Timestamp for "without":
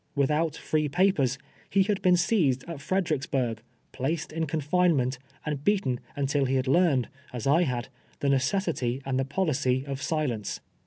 0.15-0.55